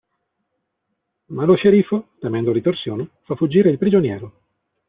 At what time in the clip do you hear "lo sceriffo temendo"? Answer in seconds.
1.45-2.51